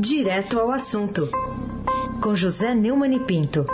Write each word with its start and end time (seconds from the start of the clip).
Direto 0.00 0.60
ao 0.60 0.70
assunto, 0.70 1.28
com 2.22 2.32
José 2.32 2.72
Neumann 2.72 3.16
e 3.16 3.18
Pinto. 3.18 3.66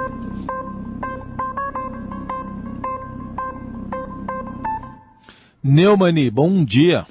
Neumani, 5.62 6.30
bom 6.30 6.64
dia. 6.64 7.06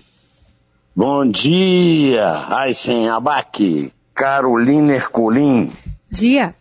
Bom 0.96 1.30
dia, 1.30 2.48
Aysen 2.58 3.08
Abac, 3.10 3.94
Carolina 4.16 4.94
Ercolim. 4.96 5.72
Dia. 6.10 6.56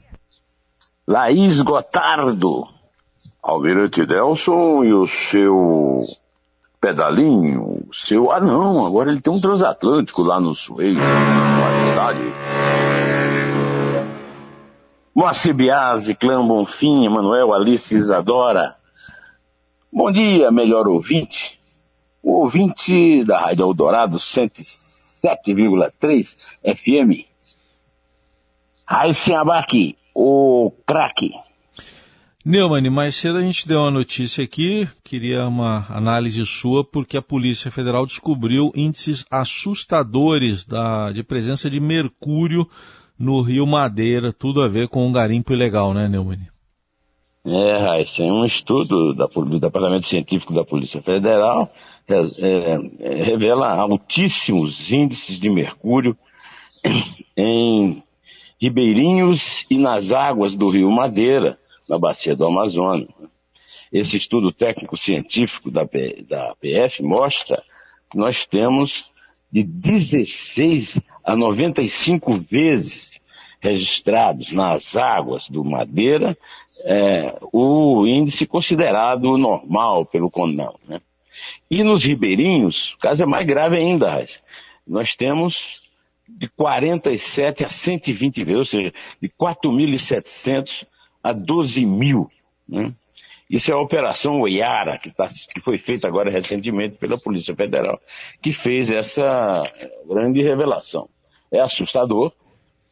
Laís 1.08 1.58
Gotardo, 1.62 2.68
Almirante 3.42 4.04
Delson 4.04 4.84
e 4.84 4.92
o 4.92 5.06
seu 5.06 6.02
pedalinho, 6.82 7.88
seu... 7.92 8.32
Ah 8.32 8.40
não, 8.40 8.84
agora 8.84 9.12
ele 9.12 9.20
tem 9.20 9.32
um 9.32 9.40
transatlântico 9.40 10.22
lá 10.22 10.40
no 10.40 10.52
Suez, 10.52 10.98
na 10.98 11.04
Moacir 15.14 15.54
Biasi, 15.54 16.16
Clã 16.16 16.44
Bonfim, 16.44 17.04
Emanuel, 17.04 17.52
Alice 17.52 17.94
Isadora. 17.94 18.74
Bom 19.92 20.10
dia, 20.10 20.50
melhor 20.50 20.88
ouvinte. 20.88 21.60
O 22.20 22.40
ouvinte 22.40 23.22
da 23.22 23.42
Rádio 23.42 23.66
Eldorado 23.66 24.16
107,3 24.16 26.36
FM. 26.64 27.28
Raíssen 28.84 29.36
Abac, 29.36 29.96
o 30.12 30.72
craque. 30.84 31.30
Neumann, 32.44 32.90
mais 32.90 33.14
cedo 33.14 33.38
a 33.38 33.42
gente 33.42 33.68
deu 33.68 33.78
uma 33.78 33.90
notícia 33.90 34.42
aqui, 34.42 34.88
queria 35.04 35.46
uma 35.46 35.86
análise 35.88 36.44
sua, 36.44 36.82
porque 36.82 37.16
a 37.16 37.22
Polícia 37.22 37.70
Federal 37.70 38.04
descobriu 38.04 38.72
índices 38.74 39.24
assustadores 39.30 40.66
da, 40.66 41.12
de 41.12 41.22
presença 41.22 41.70
de 41.70 41.78
mercúrio 41.78 42.68
no 43.16 43.40
Rio 43.42 43.64
Madeira, 43.64 44.32
tudo 44.32 44.60
a 44.60 44.66
ver 44.66 44.88
com 44.88 45.06
um 45.06 45.12
garimpo 45.12 45.52
ilegal, 45.52 45.94
né, 45.94 46.08
Neumann? 46.08 46.48
É, 47.44 47.78
Raíssa, 47.78 48.24
um 48.24 48.44
estudo 48.44 49.14
da, 49.14 49.26
do 49.26 49.60
Departamento 49.60 50.08
Científico 50.08 50.52
da 50.52 50.64
Polícia 50.64 51.00
Federal 51.00 51.72
é, 52.08 52.14
é, 52.98 53.22
revela 53.22 53.68
altíssimos 53.70 54.90
índices 54.90 55.38
de 55.38 55.48
mercúrio 55.48 56.16
em 57.36 58.02
ribeirinhos 58.60 59.64
e 59.70 59.78
nas 59.78 60.10
águas 60.10 60.56
do 60.56 60.70
Rio 60.70 60.90
Madeira, 60.90 61.58
na 61.92 61.98
bacia 61.98 62.34
do 62.34 62.46
Amazonas. 62.46 63.08
Esse 63.92 64.16
estudo 64.16 64.50
técnico-científico 64.50 65.70
da, 65.70 65.82
da 66.26 66.54
PF 66.58 67.02
mostra 67.02 67.62
que 68.10 68.16
nós 68.16 68.46
temos 68.46 69.12
de 69.52 69.62
16 69.62 70.98
a 71.22 71.36
95 71.36 72.32
vezes 72.38 73.20
registrados 73.60 74.50
nas 74.52 74.96
águas 74.96 75.50
do 75.50 75.62
Madeira 75.62 76.36
é, 76.84 77.38
o 77.52 78.06
índice 78.06 78.46
considerado 78.46 79.36
normal 79.36 80.06
pelo 80.06 80.30
CONAM. 80.30 80.72
Né? 80.88 80.98
E 81.70 81.84
nos 81.84 82.04
ribeirinhos, 82.04 82.94
o 82.94 82.98
caso 82.98 83.22
é 83.22 83.26
mais 83.26 83.46
grave 83.46 83.76
ainda, 83.76 84.24
nós 84.86 85.14
temos 85.14 85.82
de 86.26 86.48
47 86.48 87.66
a 87.66 87.68
120 87.68 88.44
vezes, 88.44 88.58
ou 88.58 88.64
seja, 88.64 88.94
de 89.20 89.28
4.700 89.28 90.86
a 91.22 91.32
12 91.32 91.84
mil. 91.86 92.30
Né? 92.68 92.90
Isso 93.48 93.70
é 93.70 93.74
a 93.74 93.78
Operação 93.78 94.40
Oiara, 94.40 94.98
que, 94.98 95.10
tá, 95.10 95.28
que 95.28 95.60
foi 95.60 95.76
feita 95.76 96.08
agora 96.08 96.30
recentemente 96.30 96.96
pela 96.96 97.18
Polícia 97.18 97.54
Federal, 97.54 98.00
que 98.40 98.52
fez 98.52 98.90
essa 98.90 99.62
grande 100.08 100.42
revelação. 100.42 101.08
É 101.50 101.60
assustador, 101.60 102.32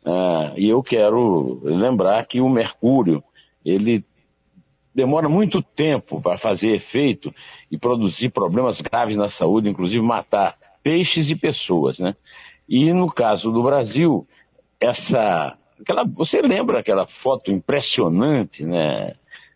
uh, 0.04 0.52
e 0.56 0.68
eu 0.68 0.82
quero 0.82 1.60
lembrar 1.64 2.26
que 2.26 2.42
o 2.42 2.48
mercúrio, 2.48 3.24
ele 3.64 4.04
demora 4.94 5.28
muito 5.28 5.62
tempo 5.62 6.20
para 6.20 6.36
fazer 6.36 6.74
efeito 6.74 7.34
e 7.70 7.78
produzir 7.78 8.28
problemas 8.28 8.82
graves 8.82 9.16
na 9.16 9.30
saúde, 9.30 9.70
inclusive 9.70 10.02
matar 10.04 10.58
peixes 10.82 11.30
e 11.30 11.36
pessoas, 11.36 11.98
né? 11.98 12.14
E 12.68 12.92
no 12.92 13.10
caso 13.10 13.50
do 13.50 13.62
Brasil, 13.62 14.26
essa 14.78 15.56
Aquela, 15.80 16.04
você 16.04 16.42
lembra 16.42 16.80
aquela 16.80 17.06
foto 17.06 17.50
impressionante, 17.50 18.64
né, 18.64 19.14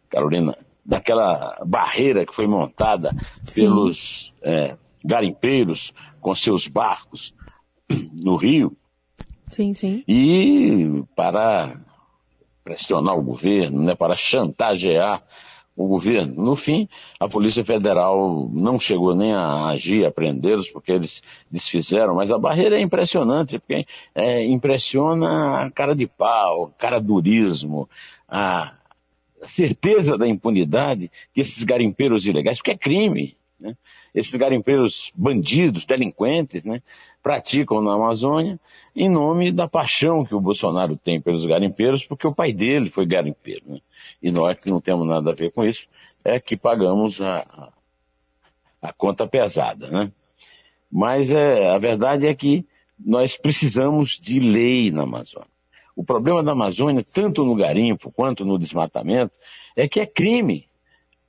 Carolina? 0.08 0.56
Daquela 0.84 1.58
barreira 1.64 2.26
que 2.26 2.34
foi 2.34 2.46
montada 2.46 3.10
Sim. 3.46 3.62
pelos 3.62 4.32
é, 4.42 4.76
garimpeiros 5.02 5.94
com 6.20 6.34
seus 6.34 6.68
barcos 6.68 7.34
no 8.12 8.36
Rio. 8.36 8.76
Sim, 9.48 9.72
sim. 9.72 10.04
E 10.08 11.02
para 11.14 11.76
pressionar 12.62 13.16
o 13.16 13.22
governo, 13.22 13.82
né, 13.82 13.94
para 13.94 14.16
chantagear 14.16 15.22
o 15.76 15.86
governo. 15.88 16.42
No 16.42 16.56
fim, 16.56 16.88
a 17.18 17.28
Polícia 17.28 17.64
Federal 17.64 18.48
não 18.52 18.78
chegou 18.78 19.14
nem 19.14 19.32
a 19.32 19.68
agir, 19.68 20.04
a 20.04 20.10
prendê-los, 20.10 20.70
porque 20.70 20.92
eles 20.92 21.22
desfizeram, 21.50 22.14
mas 22.14 22.30
a 22.30 22.38
barreira 22.38 22.76
é 22.76 22.80
impressionante, 22.80 23.58
porque 23.58 23.86
é, 24.14 24.44
impressiona 24.44 25.64
a 25.64 25.70
cara 25.70 25.94
de 25.94 26.06
pau, 26.06 26.72
cara 26.78 27.00
durismo, 27.00 27.88
a 28.28 28.74
certeza 29.46 30.16
da 30.16 30.26
impunidade 30.26 31.10
que 31.32 31.40
esses 31.40 31.62
garimpeiros 31.64 32.26
ilegais, 32.26 32.58
porque 32.58 32.70
é 32.70 32.78
crime, 32.78 33.36
né? 33.64 33.76
esses 34.14 34.34
garimpeiros 34.34 35.10
bandidos, 35.14 35.86
delinquentes, 35.86 36.62
né? 36.62 36.80
praticam 37.22 37.80
na 37.80 37.94
Amazônia 37.94 38.60
em 38.94 39.08
nome 39.08 39.50
da 39.50 39.66
paixão 39.66 40.24
que 40.24 40.34
o 40.34 40.40
Bolsonaro 40.40 40.96
tem 40.96 41.20
pelos 41.20 41.46
garimpeiros, 41.46 42.04
porque 42.04 42.26
o 42.26 42.34
pai 42.34 42.52
dele 42.52 42.90
foi 42.90 43.06
garimpeiro. 43.06 43.64
Né? 43.66 43.80
E 44.22 44.30
nós 44.30 44.60
que 44.60 44.70
não 44.70 44.80
temos 44.80 45.08
nada 45.08 45.30
a 45.30 45.34
ver 45.34 45.50
com 45.50 45.64
isso, 45.64 45.86
é 46.24 46.38
que 46.38 46.56
pagamos 46.56 47.20
a, 47.20 47.72
a 48.82 48.92
conta 48.92 49.26
pesada. 49.26 49.90
Né? 49.90 50.12
Mas 50.92 51.30
é, 51.30 51.70
a 51.70 51.78
verdade 51.78 52.26
é 52.26 52.34
que 52.34 52.66
nós 52.98 53.36
precisamos 53.36 54.20
de 54.20 54.38
lei 54.38 54.90
na 54.90 55.02
Amazônia. 55.02 55.48
O 55.96 56.04
problema 56.04 56.42
da 56.42 56.52
Amazônia, 56.52 57.04
tanto 57.04 57.44
no 57.44 57.54
garimpo 57.54 58.12
quanto 58.12 58.44
no 58.44 58.58
desmatamento, 58.58 59.32
é 59.76 59.88
que 59.88 60.00
é 60.00 60.06
crime. 60.06 60.68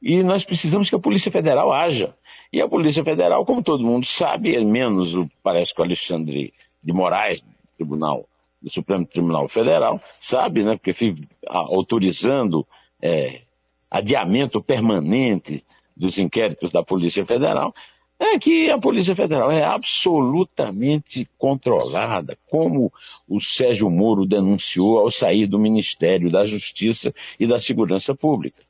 E 0.01 0.21
nós 0.23 0.43
precisamos 0.43 0.89
que 0.89 0.95
a 0.95 0.99
Polícia 0.99 1.31
Federal 1.31 1.71
haja. 1.71 2.15
E 2.51 2.61
a 2.61 2.67
Polícia 2.67 3.03
Federal, 3.03 3.45
como 3.45 3.63
todo 3.63 3.83
mundo 3.83 4.05
sabe, 4.05 4.55
é 4.55 4.63
menos 4.63 5.15
o, 5.15 5.29
parece 5.43 5.73
que 5.73 5.81
o 5.81 5.83
Alexandre 5.83 6.53
de 6.83 6.93
Moraes, 6.93 7.41
do 7.41 7.47
Tribunal, 7.77 8.25
do 8.61 8.71
Supremo 8.71 9.05
Tribunal 9.05 9.47
Federal, 9.47 9.99
sabe, 10.05 10.63
né, 10.63 10.75
porque 10.75 10.93
fica 10.93 11.27
autorizando 11.47 12.65
é, 13.01 13.41
adiamento 13.89 14.61
permanente 14.61 15.63
dos 15.95 16.17
inquéritos 16.17 16.71
da 16.71 16.83
Polícia 16.83 17.25
Federal, 17.25 17.73
é 18.19 18.39
que 18.39 18.71
a 18.71 18.77
Polícia 18.77 19.15
Federal 19.15 19.51
é 19.51 19.63
absolutamente 19.63 21.27
controlada, 21.37 22.37
como 22.49 22.91
o 23.27 23.41
Sérgio 23.41 23.89
Moro 23.89 24.25
denunciou 24.25 24.99
ao 24.99 25.11
sair 25.11 25.47
do 25.47 25.59
Ministério 25.59 26.31
da 26.31 26.45
Justiça 26.45 27.13
e 27.39 27.45
da 27.45 27.59
Segurança 27.59 28.15
Pública. 28.15 28.64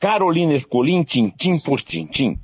Carolina 0.00 0.54
Ercolim, 0.54 1.04
tintim 1.04 1.60
por 1.60 1.82
tintim. 1.82 2.38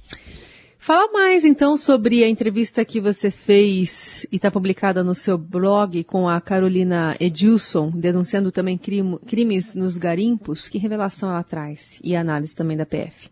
Fala 0.79 1.11
mais 1.11 1.45
então 1.45 1.77
sobre 1.77 2.23
a 2.23 2.29
entrevista 2.29 2.85
que 2.85 3.01
você 3.01 3.31
fez 3.31 4.25
e 4.31 4.37
está 4.37 4.51
publicada 4.51 5.03
no 5.03 5.15
seu 5.15 5.37
blog 5.37 6.05
com 6.05 6.29
a 6.29 6.41
Carolina 6.41 7.17
Edilson, 7.19 7.91
denunciando 7.91 8.53
também 8.53 8.77
crime, 8.77 9.19
crimes 9.27 9.75
nos 9.75 9.97
garimpos. 9.97 10.69
Que 10.69 10.79
revelação 10.79 11.31
ela 11.31 11.43
traz? 11.43 11.99
E 12.05 12.15
análise 12.15 12.55
também 12.55 12.77
da 12.77 12.87
PF. 12.87 13.31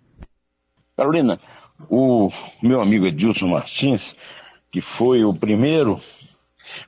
Carolina, 0.96 1.38
o 1.88 2.30
meu 2.62 2.80
amigo 2.80 3.06
Edilson 3.06 3.48
Martins, 3.48 4.16
que 4.72 4.80
foi 4.80 5.22
o 5.22 5.34
primeiro 5.34 6.00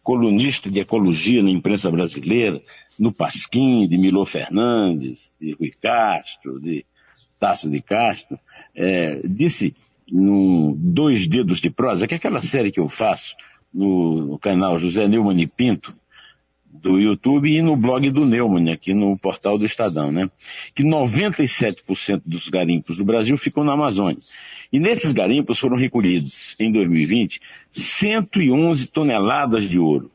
colunista 0.02 0.70
de 0.70 0.80
ecologia 0.80 1.42
na 1.42 1.50
imprensa 1.50 1.90
brasileira, 1.90 2.60
no 2.98 3.12
Pasquim, 3.12 3.86
de 3.86 3.98
Milô 3.98 4.24
Fernandes, 4.24 5.32
de 5.38 5.52
Rui 5.52 5.70
Castro, 5.80 6.58
de 6.58 6.84
Tasso 7.38 7.70
de 7.70 7.80
Castro, 7.80 8.38
é, 8.74 9.20
disse 9.24 9.74
no 10.10 10.74
Dois 10.78 11.26
Dedos 11.26 11.60
de 11.60 11.70
Prosa, 11.70 12.06
que 12.06 12.14
é 12.14 12.16
aquela 12.16 12.42
série 12.42 12.70
que 12.70 12.80
eu 12.80 12.88
faço 12.88 13.36
no, 13.72 14.38
canal 14.38 14.78
José 14.78 15.06
Neumann 15.08 15.40
e 15.40 15.46
Pinto, 15.46 15.94
do 16.64 16.98
YouTube 16.98 17.50
e 17.50 17.62
no 17.62 17.76
blog 17.76 18.10
do 18.10 18.24
Neumann, 18.24 18.70
aqui 18.70 18.92
no 18.92 19.16
portal 19.18 19.58
do 19.58 19.64
Estadão, 19.64 20.12
né? 20.12 20.30
Que 20.74 20.82
97% 20.82 22.22
dos 22.24 22.48
garimpos 22.48 22.96
do 22.98 23.04
Brasil 23.04 23.36
ficam 23.36 23.64
na 23.64 23.72
Amazônia. 23.72 24.20
E 24.72 24.78
nesses 24.78 25.12
garimpos 25.12 25.58
foram 25.58 25.76
recolhidos, 25.76 26.54
em 26.60 26.70
2020, 26.70 27.40
111 27.70 28.86
toneladas 28.88 29.68
de 29.68 29.78
ouro. 29.78 30.10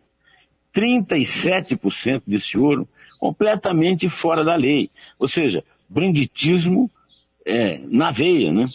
37% 0.73 2.23
desse 2.27 2.57
ouro 2.57 2.87
completamente 3.19 4.07
fora 4.07 4.43
da 4.43 4.55
lei. 4.55 4.89
Ou 5.19 5.27
seja, 5.27 5.63
banditismo 5.89 6.89
é, 7.45 7.79
na 7.87 8.11
veia, 8.11 8.51
né? 8.51 8.67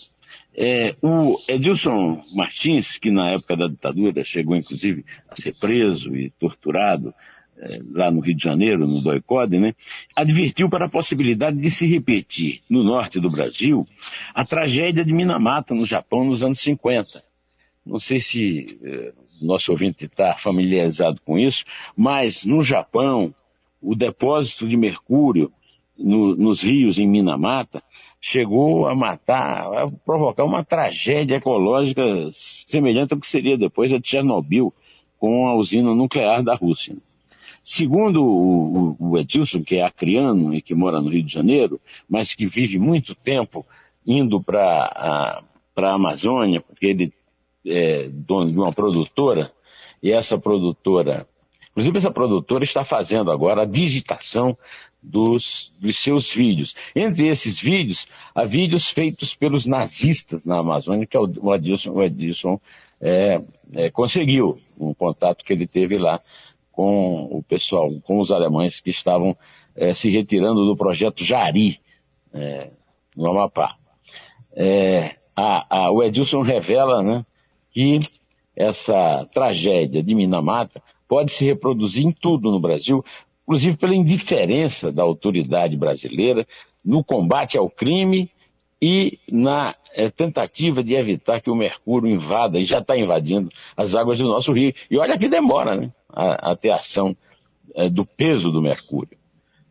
É, 0.59 0.97
o 1.03 1.39
Edilson 1.47 2.23
Martins, 2.35 2.97
que 2.97 3.11
na 3.11 3.33
época 3.33 3.57
da 3.57 3.69
ditadura 3.69 4.25
chegou 4.25 4.57
inclusive 4.57 5.05
a 5.29 5.37
ser 5.37 5.55
preso 5.59 6.17
e 6.17 6.31
torturado 6.31 7.13
é, 7.59 7.81
lá 7.93 8.11
no 8.11 8.21
Rio 8.21 8.35
de 8.35 8.43
Janeiro, 8.43 8.87
no 8.87 9.03
Doicode, 9.03 9.59
né, 9.59 9.75
advertiu 10.15 10.71
para 10.71 10.87
a 10.87 10.91
possibilidade 10.91 11.59
de 11.59 11.71
se 11.71 11.87
repetir 11.87 12.63
no 12.71 12.83
norte 12.83 13.21
do 13.21 13.31
Brasil 13.31 13.87
a 14.35 14.47
tragédia 14.47 15.05
de 15.05 15.13
Minamata, 15.13 15.75
no 15.75 15.85
Japão, 15.85 16.25
nos 16.25 16.43
anos 16.43 16.59
50. 16.61 17.23
Não 17.85 18.01
sei 18.01 18.19
se 18.19 18.79
é, 18.83 19.13
nosso 19.41 19.71
ouvinte 19.71 20.07
está 20.07 20.35
familiarizado 20.35 21.21
com 21.21 21.39
isso, 21.39 21.65
mas 21.95 22.45
no 22.45 22.63
Japão, 22.63 23.35
o 23.81 23.95
depósito 23.95 24.67
de 24.67 24.77
mercúrio 24.77 25.53
no, 25.99 26.35
nos 26.35 26.63
rios 26.63 26.99
em 26.99 27.07
Minamata 27.07 27.83
chegou 28.29 28.89
a 28.89 28.95
matar, 28.95 29.73
a 29.73 29.89
provocar 30.05 30.43
uma 30.43 30.65
tragédia 30.65 31.37
ecológica 31.37 32.03
semelhante 32.33 33.15
ao 33.15 33.21
que 33.21 33.27
seria 33.27 33.57
depois 33.57 33.93
a 33.93 34.01
Chernobyl 34.03 34.75
com 35.17 35.47
a 35.47 35.55
usina 35.55 35.95
nuclear 35.95 36.43
da 36.43 36.57
Rússia. 36.57 36.97
Segundo 37.63 38.21
o, 38.25 39.17
Edilson, 39.17 39.63
que 39.63 39.77
é 39.77 39.85
acriano 39.85 40.53
e 40.53 40.61
que 40.61 40.75
mora 40.75 41.01
no 41.01 41.09
Rio 41.09 41.23
de 41.23 41.33
Janeiro, 41.33 41.81
mas 42.11 42.35
que 42.35 42.47
vive 42.47 42.81
muito 42.81 43.15
tempo 43.15 43.65
indo 44.05 44.43
para 44.43 45.41
a 45.77 45.95
Amazônia, 45.95 46.61
porque 46.61 46.87
ele 46.87 47.13
é 47.65 48.09
dono 48.09 48.51
de 48.51 48.59
uma 48.59 48.73
produtora, 48.73 49.53
e 50.03 50.11
essa 50.11 50.37
produtora, 50.37 51.29
inclusive 51.71 51.99
essa 51.99 52.11
produtora 52.11 52.65
está 52.65 52.85
fazendo 52.85 53.31
agora 53.31 53.63
a 53.63 53.67
digitação 53.67 54.59
dos, 55.07 55.73
dos 55.79 55.97
seus 55.99 56.33
vídeos. 56.33 56.75
Entre 56.95 57.29
esses 57.29 57.61
vídeos, 57.61 58.09
há 58.35 58.45
vídeos 58.45 58.89
feitos 58.89 59.35
pelos 59.35 59.65
nazistas 59.65 60.45
na 60.45 60.59
Amazônia, 60.59 61.07
que 61.07 61.17
é 61.17 61.21
o 61.21 61.55
Edilson, 61.55 61.93
o 61.93 62.03
Edilson 62.03 62.61
é, 63.01 63.41
é, 63.73 63.91
conseguiu, 63.91 64.59
um 64.79 64.93
contato 64.93 65.45
que 65.45 65.53
ele 65.53 65.67
teve 65.67 65.97
lá 65.97 66.19
com 66.73 67.25
o 67.31 67.43
pessoal, 67.43 67.91
com 68.03 68.19
os 68.19 68.33
alemães 68.33 68.81
que 68.81 68.91
estavam 68.91 69.37
é, 69.77 69.95
se 69.95 70.11
retirando 70.11 70.67
do 70.67 70.77
projeto 70.77 71.25
Jari, 71.25 71.81
é, 72.35 72.71
no 73.17 73.31
Amapá. 73.31 73.75
É, 74.55 75.15
a, 75.37 75.85
a, 75.85 75.91
o 75.93 76.03
Edilson 76.03 76.41
revela 76.43 77.03
né, 77.03 77.25
que 77.71 78.01
essa 78.57 79.27
tragédia 79.33 80.03
de 80.03 80.15
Minamata 80.15 80.83
pode 81.07 81.33
se 81.33 81.45
reproduzir 81.45 82.05
em 82.05 82.13
tudo 82.13 82.51
no 82.51 82.59
Brasil, 82.59 83.05
inclusive 83.47 83.77
pela 83.77 83.95
indiferença 83.95 84.91
da 84.91 85.05
autoridade 85.05 85.77
brasileira 85.77 86.45
no 86.85 87.05
combate 87.05 87.57
ao 87.57 87.71
crime 87.71 88.29
e 88.83 89.19
na 89.31 89.75
é, 89.95 90.11
tentativa 90.11 90.83
de 90.83 90.95
evitar 90.95 91.41
que 91.41 91.49
o 91.49 91.55
mercúrio 91.55 92.11
invada, 92.11 92.59
e 92.59 92.65
já 92.65 92.81
está 92.81 92.99
invadindo, 92.99 93.49
as 93.77 93.95
águas 93.95 94.19
do 94.19 94.29
nosso 94.29 94.53
rio. 94.53 94.75
E 94.91 94.99
olha 94.99 95.17
que 95.17 95.29
demora, 95.29 95.77
né, 95.77 95.91
a, 96.13 96.53
a 96.53 96.57
ter 96.57 96.71
ação 96.71 97.17
é, 97.75 97.89
do 97.89 98.05
peso 98.05 98.51
do 98.51 98.61
mercúrio. 98.61 99.17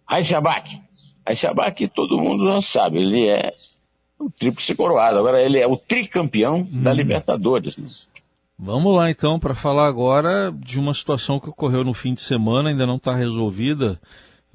Raíssa 0.07 0.37
Abac. 0.37 0.81
Raíssa 1.25 1.49
Abac, 1.49 1.87
todo 1.89 2.17
mundo 2.17 2.51
já 2.51 2.61
sabe, 2.61 2.99
ele 2.99 3.27
é 3.27 3.51
o 4.17 4.29
tríplice 4.29 4.73
coroado. 4.73 5.19
Agora 5.19 5.41
ele 5.41 5.59
é 5.59 5.67
o 5.67 5.77
tricampeão 5.77 6.59
hum. 6.61 6.83
da 6.83 6.93
Libertadores. 6.93 7.77
Né? 7.77 7.89
Vamos 8.57 8.95
lá 8.95 9.11
então 9.11 9.37
para 9.37 9.53
falar 9.53 9.85
agora 9.85 10.51
de 10.51 10.79
uma 10.79 10.93
situação 10.93 11.39
que 11.39 11.49
ocorreu 11.49 11.83
no 11.83 11.93
fim 11.93 12.13
de 12.13 12.21
semana, 12.21 12.69
ainda 12.69 12.85
não 12.85 12.95
está 12.95 13.13
resolvida, 13.13 13.99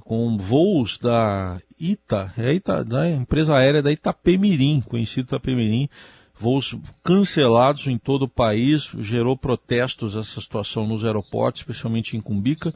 com 0.01 0.39
voos 0.39 0.99
da 0.99 1.61
ITA, 1.79 2.33
é 2.37 2.55
Ita, 2.55 2.83
da 2.83 3.09
empresa 3.09 3.57
aérea 3.57 3.83
da 3.83 3.93
Itapemirim, 3.93 4.81
conhecido 4.81 5.27
Itapemirim, 5.27 5.89
voos 6.35 6.75
cancelados 7.05 7.87
em 7.87 7.99
todo 7.99 8.23
o 8.23 8.29
país, 8.29 8.91
gerou 8.99 9.37
protestos 9.37 10.17
essa 10.17 10.41
situação 10.41 10.87
nos 10.87 11.05
aeroportos, 11.05 11.61
especialmente 11.61 12.17
em 12.17 12.21
Cumbica. 12.21 12.73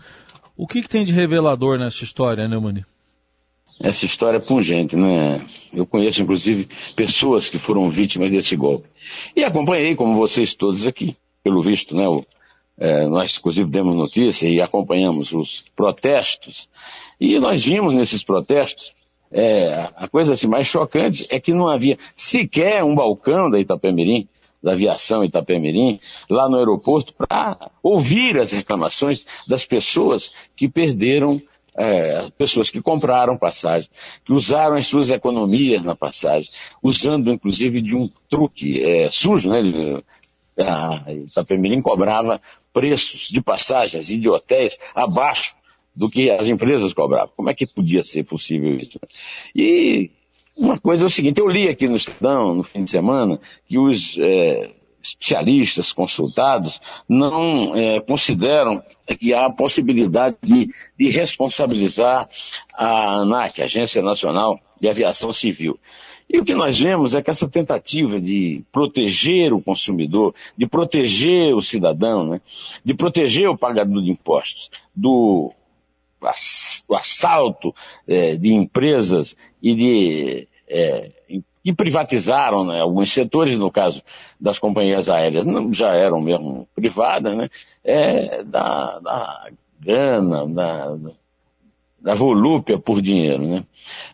O 0.55 0.67
que, 0.67 0.83
que 0.83 0.89
tem 0.89 1.05
de 1.05 1.13
revelador 1.13 1.79
nessa 1.79 2.05
história, 2.05 2.47
né, 2.47 2.59
Mani? 2.59 2.85
Essa 3.81 4.05
história 4.05 4.39
é 4.39 4.41
pungente, 4.41 4.97
né? 4.97 5.45
Eu 5.73 5.85
conheço, 5.85 6.23
inclusive, 6.23 6.69
pessoas 6.95 7.49
que 7.49 7.59
foram 7.59 7.91
vítimas 7.91 8.31
desse 8.31 8.55
golpe. 8.57 8.89
E 9.35 9.43
acompanhei, 9.43 9.97
como 9.97 10.15
vocês 10.15 10.55
todos 10.55 10.87
aqui, 10.87 11.17
pelo 11.43 11.61
visto, 11.61 11.95
né? 11.97 12.09
O, 12.09 12.25
é, 12.79 13.07
nós, 13.07 13.37
inclusive, 13.39 13.69
demos 13.69 13.95
notícia 13.95 14.49
e 14.49 14.61
acompanhamos 14.61 15.33
os 15.33 15.65
protestos. 15.75 16.69
E 17.21 17.39
nós 17.39 17.65
vimos 17.65 17.95
nesses 17.95 18.23
protestos, 18.23 18.95
é, 19.31 19.89
a 19.97 20.07
coisa 20.09 20.33
assim, 20.33 20.47
mais 20.47 20.67
chocante 20.67 21.27
é 21.29 21.41
que 21.41 21.53
não 21.53 21.69
havia 21.69 21.99
sequer 22.15 22.85
um 22.85 22.95
balcão 22.95 23.51
da 23.51 23.59
Itapemirim, 23.59 24.29
da 24.63 24.73
aviação 24.73 25.25
Itapemirim, 25.25 25.99
lá 26.31 26.49
no 26.49 26.57
aeroporto, 26.57 27.13
para 27.13 27.71
ouvir 27.83 28.39
as 28.39 28.53
reclamações 28.53 29.27
das 29.47 29.65
pessoas 29.65 30.33
que 30.57 30.69
perderam 30.69 31.41
é, 31.77 32.29
pessoas 32.39 32.71
que 32.71 32.81
compraram 32.81 33.37
passagem, 33.37 33.89
que 34.25 34.33
usaram 34.33 34.77
as 34.77 34.87
suas 34.87 35.11
economias 35.11 35.85
na 35.85 35.95
passagem, 35.95 36.51
usando 36.83 37.33
inclusive 37.33 37.81
de 37.81 37.95
um 37.95 38.09
truque 38.29 38.83
é, 38.83 39.11
sujo, 39.11 39.51
né? 39.51 40.03
A 40.57 41.13
Itapemirim 41.13 41.83
cobrava 41.83 42.41
preços 42.73 43.29
de 43.29 43.43
passagens 43.43 44.11
e 44.11 44.19
de 44.19 44.29
hotéis 44.29 44.79
abaixo 44.95 45.57
do 45.95 46.09
que 46.09 46.31
as 46.31 46.49
empresas 46.49 46.93
cobravam. 46.93 47.33
Como 47.37 47.51
é 47.51 47.55
que 47.55 47.67
podia 47.67 48.03
ser 48.03 48.25
possível 48.25 48.77
isso? 48.77 48.99
E 49.55 50.11
uma 50.57 50.79
coisa 50.79 51.05
é 51.05 51.07
o 51.07 51.11
seguinte, 51.11 51.41
eu 51.41 51.49
li 51.49 51.69
aqui 51.69 51.89
no 51.89 51.97
Estadão, 51.97 52.55
no 52.55 52.63
fim 52.63 52.85
de 52.85 52.91
semana, 52.91 53.41
que 53.67 53.79
os 53.79 54.17
é, 54.19 54.71
especialistas 55.05 55.93
consultados 55.93 56.81
não 57.09 57.77
é, 57.77 58.01
consideram 58.01 58.83
que 59.19 59.35
há 59.35 59.51
possibilidade 59.51 60.37
de, 60.43 60.71
de 60.99 61.09
responsabilizar 61.11 62.29
a 62.73 63.21
ANAC, 63.21 63.61
Agência 63.61 64.01
Nacional 64.01 64.59
de 64.81 64.89
Aviação 64.89 65.31
Civil. 65.31 65.79
E 66.29 66.39
o 66.39 66.45
que 66.45 66.55
nós 66.55 66.79
vemos 66.79 67.15
é 67.15 67.23
que 67.23 67.31
essa 67.31 67.49
tentativa 67.49 68.19
de 68.19 68.65
proteger 68.73 69.53
o 69.53 69.61
consumidor, 69.61 70.35
de 70.57 70.67
proteger 70.67 71.55
o 71.55 71.61
cidadão, 71.61 72.27
né, 72.27 72.41
de 72.83 72.95
proteger 72.95 73.49
o 73.49 73.59
pagador 73.59 74.03
de 74.03 74.11
impostos 74.11 74.71
do, 74.97 75.53
do 76.89 76.95
assalto 76.97 77.75
é, 78.09 78.37
de 78.37 78.55
empresas 78.55 79.37
e 79.63 79.75
de 79.75 80.49
é, 80.67 81.11
que 81.65 81.73
privatizaram 81.73 82.67
né, 82.67 82.81
alguns 82.81 83.11
setores, 83.11 83.57
no 83.57 83.71
caso 83.71 84.03
das 84.39 84.59
companhias 84.59 85.09
aéreas, 85.09 85.47
não, 85.47 85.73
já 85.73 85.95
eram 85.95 86.21
mesmo 86.21 86.69
privadas, 86.75 87.35
né, 87.35 87.49
é, 87.83 88.45
da, 88.45 88.99
da 88.99 89.51
gana, 89.81 90.47
da, 90.47 90.95
da 91.99 92.15
volúpia 92.15 92.79
por 92.79 93.01
dinheiro. 93.01 93.43
Né. 93.43 93.65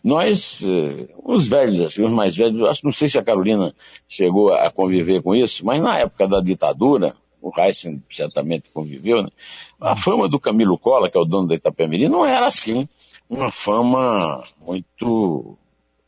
Nós, 0.01 0.63
eh, 0.65 1.09
os 1.21 1.49
velhos, 1.49 1.81
assim, 1.81 2.03
os 2.03 2.11
mais 2.11 2.37
velhos, 2.37 2.63
acho, 2.63 2.85
não 2.85 2.93
sei 2.93 3.09
se 3.09 3.19
a 3.19 3.23
Carolina 3.23 3.73
chegou 4.07 4.53
a 4.53 4.71
conviver 4.71 5.21
com 5.21 5.35
isso, 5.35 5.65
mas 5.65 5.83
na 5.83 5.99
época 5.99 6.29
da 6.29 6.39
ditadura, 6.39 7.15
o 7.41 7.51
Heisen 7.59 8.01
certamente 8.09 8.69
conviveu, 8.73 9.23
né, 9.23 9.29
a 9.79 9.93
fama 9.93 10.29
do 10.29 10.39
Camilo 10.39 10.77
Cola, 10.77 11.09
que 11.09 11.17
é 11.17 11.19
o 11.19 11.25
dono 11.25 11.49
da 11.49 11.55
Itapemirim, 11.55 12.07
não 12.07 12.25
era 12.25 12.45
assim 12.45 12.87
uma 13.29 13.51
fama 13.51 14.41
muito 14.65 15.57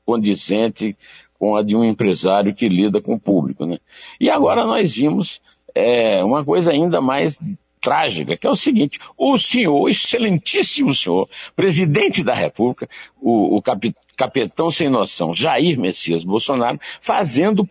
condizente 0.05 0.95
com 1.43 1.57
a 1.57 1.61
de 1.61 1.75
um 1.75 1.83
empresário 1.83 2.55
que 2.55 2.69
lida 2.69 3.01
com 3.01 3.15
o 3.15 3.19
público. 3.19 3.65
Né? 3.65 3.77
E 4.17 4.29
agora 4.29 4.65
nós 4.65 4.93
vimos 4.93 5.41
é, 5.75 6.23
uma 6.23 6.41
coisa 6.41 6.71
ainda 6.71 7.01
mais 7.01 7.37
trágica, 7.81 8.37
que 8.37 8.47
é 8.47 8.49
o 8.49 8.55
seguinte, 8.55 8.97
o 9.17 9.37
senhor, 9.37 9.89
excelentíssimo 9.89 10.93
senhor, 10.93 11.27
presidente 11.53 12.23
da 12.23 12.33
República, 12.33 12.87
o, 13.21 13.57
o 13.57 13.61
cap, 13.61 13.93
capitão 14.15 14.71
sem 14.71 14.89
noção, 14.89 15.33
Jair 15.33 15.77
Messias 15.77 16.23
Bolsonaro, 16.23 16.79
fazendo 17.01 17.67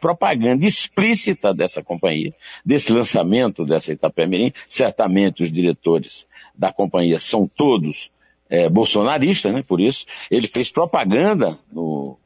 propaganda 0.00 0.64
explícita 0.64 1.52
dessa 1.52 1.82
companhia, 1.82 2.32
desse 2.64 2.94
lançamento 2.94 3.62
dessa 3.62 3.92
Itapemirim, 3.92 4.54
certamente 4.66 5.42
os 5.42 5.52
diretores 5.52 6.26
da 6.56 6.72
companhia 6.72 7.18
são 7.18 7.46
todos 7.46 8.10
é, 8.48 8.70
bolsonaristas, 8.70 9.52
né, 9.52 9.62
por 9.62 9.82
isso, 9.82 10.06
ele 10.30 10.46
fez 10.46 10.72
propaganda 10.72 11.58
no, 11.70 12.16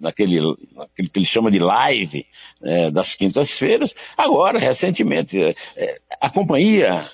naquele, 0.00 0.40
naquele 0.74 1.08
que 1.08 1.18
ele 1.18 1.26
chama 1.26 1.50
de 1.50 1.58
live 1.58 2.26
é, 2.62 2.90
das 2.90 3.14
quintas-feiras. 3.14 3.94
Agora, 4.16 4.58
recentemente, 4.58 5.40
é, 5.40 5.52
é, 5.76 5.98
a 6.20 6.30
companhia, 6.30 7.08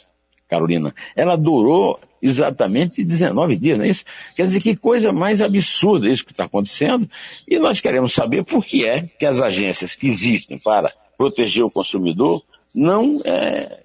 Carolina, 0.49 0.95
ela 1.17 1.37
durou 1.37 1.99
exatamente 2.21 3.05
19 3.05 3.57
dias, 3.57 3.79
não 3.79 3.85
é 3.85 3.89
isso? 3.89 4.05
Quer 4.35 4.45
dizer, 4.45 4.61
que 4.61 4.77
coisa 4.77 5.13
mais 5.13 5.43
absurda 5.43 6.09
isso 6.09 6.25
que 6.25 6.33
está 6.33 6.45
acontecendo. 6.45 7.09
E 7.47 7.59
nós 7.59 7.81
queremos 7.81 8.13
saber 8.13 8.45
por 8.45 8.65
que 8.65 8.87
é 8.87 9.03
que 9.03 9.27
as 9.27 9.41
agências 9.41 9.95
que 9.95 10.07
existem 10.07 10.59
para 10.59 10.93
proteger 11.19 11.65
o 11.65 11.71
consumidor 11.71 12.43
não 12.75 13.21
é, 13.25 13.85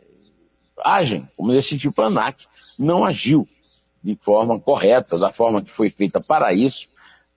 agem, 0.84 1.28
como 1.36 1.54
esse 1.54 1.78
tipo 1.78 2.02
ANAC 2.02 2.46
não 2.78 3.06
agiu 3.06 3.48
de 4.02 4.16
forma 4.16 4.60
correta, 4.60 5.18
da 5.18 5.32
forma 5.32 5.62
que 5.62 5.72
foi 5.72 5.90
feita 5.90 6.22
para 6.22 6.54
isso, 6.54 6.88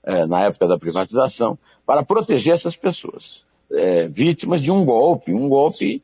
é, 0.04 0.26
na 0.26 0.44
época 0.44 0.66
da 0.66 0.78
privatização, 0.78 1.58
para 1.86 2.04
proteger 2.04 2.54
essas 2.54 2.76
pessoas. 2.76 3.44
é, 3.72 4.06
vítimas 4.08 4.62
de 4.62 4.70
um 4.70 4.84
golpe, 4.84 5.32
um 5.32 5.48
golpe 5.48 6.02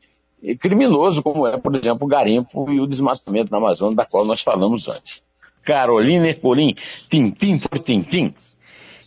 criminoso, 0.59 1.21
como 1.21 1.45
é, 1.45 1.57
por 1.57 1.75
exemplo, 1.75 2.05
o 2.05 2.09
garimpo 2.09 2.71
e 2.71 2.79
o 2.79 2.87
desmatamento 2.87 3.51
na 3.51 3.57
Amazônia, 3.57 3.95
da 3.95 4.05
qual 4.05 4.25
nós 4.25 4.41
falamos 4.41 4.87
antes. 4.87 5.21
Carolina 5.63 6.27
Ercolim, 6.27 6.73
tintim 7.09 7.59
por 7.59 7.79
tintim. 7.79 8.33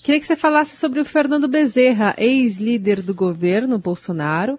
Queria 0.05 0.21
que 0.21 0.27
você 0.27 0.37
falasse 0.37 0.77
sobre 0.77 1.01
o 1.01 1.05
Fernando 1.05 1.49
Bezerra, 1.49 2.15
ex-líder 2.19 3.03
do 3.03 3.15
governo 3.15 3.79
Bolsonaro, 3.79 4.59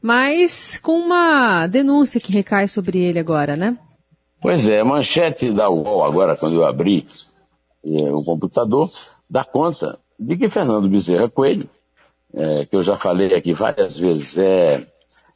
mas 0.00 0.78
com 0.78 0.98
uma 0.98 1.66
denúncia 1.66 2.20
que 2.20 2.32
recai 2.32 2.68
sobre 2.68 2.98
ele 2.98 3.18
agora, 3.18 3.56
né? 3.56 3.78
Pois 4.40 4.68
é, 4.68 4.82
manchete 4.82 5.52
da 5.52 5.70
UOL, 5.70 6.04
agora 6.04 6.36
quando 6.36 6.56
eu 6.56 6.66
abri 6.66 7.06
é, 7.84 8.12
o 8.12 8.24
computador, 8.24 8.90
dá 9.32 9.44
conta 9.44 9.98
de 10.20 10.36
que 10.36 10.46
Fernando 10.46 10.90
Bezerra 10.90 11.26
Coelho, 11.26 11.66
é, 12.34 12.66
que 12.66 12.76
eu 12.76 12.82
já 12.82 12.98
falei 12.98 13.34
aqui 13.34 13.54
várias 13.54 13.96
vezes, 13.96 14.36
é 14.36 14.86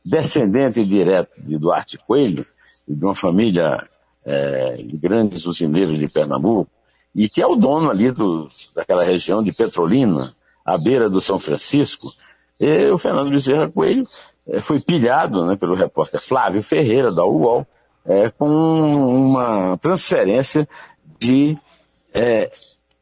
descendente 0.04 0.84
direto 0.84 1.40
de 1.42 1.56
Duarte 1.56 1.96
Coelho, 1.96 2.46
de 2.86 3.02
uma 3.02 3.14
família 3.14 3.88
é, 4.22 4.74
de 4.74 4.98
grandes 4.98 5.46
usineiros 5.46 5.98
de 5.98 6.08
Pernambuco, 6.08 6.70
e 7.14 7.26
que 7.26 7.40
é 7.40 7.46
o 7.46 7.56
dono 7.56 7.90
ali 7.90 8.12
do, 8.12 8.46
daquela 8.74 9.02
região 9.02 9.42
de 9.42 9.50
Petrolina, 9.50 10.36
à 10.62 10.76
beira 10.76 11.08
do 11.08 11.20
São 11.22 11.38
Francisco, 11.38 12.12
e 12.60 12.90
o 12.90 12.98
Fernando 12.98 13.30
Bezerra 13.30 13.70
Coelho 13.70 14.04
é, 14.46 14.60
foi 14.60 14.78
pilhado 14.78 15.46
né, 15.46 15.56
pelo 15.56 15.74
repórter 15.74 16.20
Flávio 16.20 16.62
Ferreira, 16.62 17.10
da 17.10 17.24
UOL, 17.24 17.66
é, 18.04 18.28
com 18.28 18.46
uma 18.46 19.78
transferência 19.78 20.68
de 21.18 21.56
é, 22.12 22.50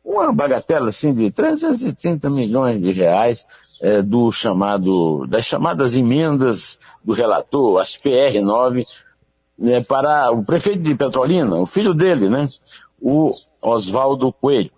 uma 0.04 0.32
bagatela 0.32 0.90
assim 0.90 1.14
de 1.14 1.30
330 1.30 2.28
milhões 2.28 2.80
de 2.80 2.92
reais 2.92 3.46
é, 3.80 4.02
do 4.02 4.30
chamado, 4.30 5.26
das 5.26 5.46
chamadas 5.46 5.96
emendas 5.96 6.78
do 7.02 7.14
relator, 7.14 7.80
as 7.80 7.96
PR9, 7.96 8.86
né, 9.58 9.82
para 9.82 10.30
o 10.30 10.44
prefeito 10.44 10.82
de 10.82 10.94
Petrolina, 10.94 11.56
o 11.56 11.64
filho 11.64 11.94
dele, 11.94 12.28
né, 12.28 12.46
o 13.00 13.30
Oswaldo 13.62 14.32
Coelho. 14.32 14.70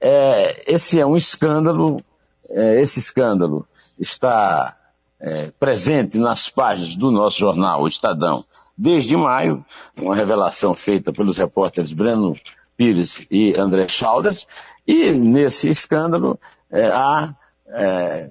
É, 0.00 0.72
esse 0.72 1.00
é 1.00 1.06
um 1.06 1.16
escândalo, 1.16 2.00
é, 2.48 2.80
esse 2.80 3.00
escândalo 3.00 3.66
está 3.98 4.76
é, 5.18 5.50
presente 5.58 6.18
nas 6.18 6.48
páginas 6.48 6.94
do 6.94 7.10
nosso 7.10 7.38
jornal, 7.38 7.82
o 7.82 7.88
Estadão, 7.88 8.44
desde 8.76 9.16
maio, 9.16 9.64
uma 9.96 10.14
revelação 10.14 10.74
feita 10.74 11.12
pelos 11.12 11.38
repórteres 11.38 11.92
Breno 11.92 12.36
Pires 12.76 13.26
e 13.30 13.54
André 13.58 13.88
Chalders, 13.88 14.46
e 14.86 15.12
nesse 15.12 15.68
escândalo 15.68 16.38
é, 16.70 16.86
há 16.86 17.34
é, 17.68 18.30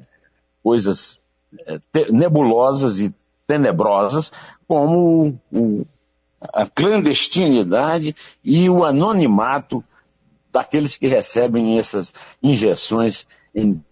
coisas 0.63 1.19
é, 1.67 1.79
nebulosas 2.11 2.99
e 2.99 3.13
tenebrosas, 3.47 4.31
como 4.67 5.39
o, 5.51 5.85
a 6.53 6.65
clandestinidade 6.67 8.15
e 8.43 8.69
o 8.69 8.83
anonimato 8.83 9.83
daqueles 10.51 10.97
que 10.97 11.07
recebem 11.07 11.77
essas 11.77 12.13
injeções. 12.41 13.27
Em, 13.53 13.83